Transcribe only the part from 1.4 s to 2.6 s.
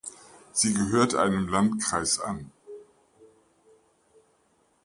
Landkreis an.